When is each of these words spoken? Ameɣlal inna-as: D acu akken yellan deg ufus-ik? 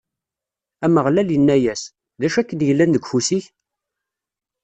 Ameɣlal 0.85 1.29
inna-as: 1.37 1.83
D 2.19 2.21
acu 2.27 2.37
akken 2.39 2.59
yellan 2.67 2.93
deg 2.95 3.03
ufus-ik? 3.05 3.45